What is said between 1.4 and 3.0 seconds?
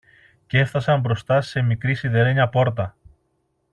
σε μικρή σιδερένια πόρτα.